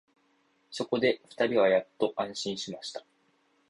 [0.71, 3.05] そこで二人はやっと安心しました